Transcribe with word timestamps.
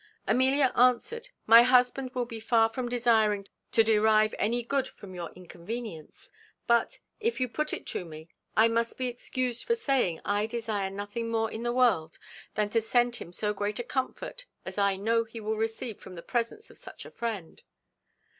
Amelia 0.25 0.71
answered, 0.75 1.29
"My 1.45 1.61
husband 1.61 2.15
will 2.15 2.25
be 2.25 2.39
far 2.39 2.69
from 2.69 2.89
desiring 2.89 3.47
to 3.71 3.83
derive 3.83 4.33
any 4.39 4.63
good 4.63 4.87
from 4.87 5.13
your 5.13 5.31
inconvenience; 5.33 6.31
but, 6.65 6.97
if 7.19 7.39
you 7.39 7.47
put 7.47 7.71
it 7.71 7.85
to 7.93 8.03
me, 8.03 8.27
I 8.57 8.67
must 8.67 8.97
be 8.97 9.05
excused 9.07 9.63
for 9.63 9.75
saying 9.75 10.19
I 10.25 10.47
desire 10.47 10.89
nothing 10.89 11.29
more 11.29 11.51
in 11.51 11.61
the 11.61 11.71
world 11.71 12.17
than 12.55 12.71
to 12.71 12.81
send 12.81 13.17
him 13.17 13.31
so 13.31 13.53
great 13.53 13.77
a 13.77 13.83
comfort 13.83 14.47
as 14.65 14.79
I 14.79 14.95
know 14.95 15.23
he 15.23 15.39
will 15.39 15.55
receive 15.55 15.99
from 15.99 16.15
the 16.15 16.23
presence 16.23 16.71
of 16.71 16.79
such 16.79 17.05
a 17.05 17.11
friend." 17.11 17.61